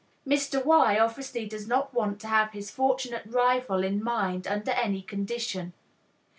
[0.27, 0.65] "Mr.
[0.65, 0.97] Y.
[0.97, 5.73] obviously does not want to have his fortunate rival in mind under any condition.